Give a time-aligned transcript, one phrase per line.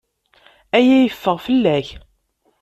[0.77, 1.87] Aya yeffeɣ fell-ak.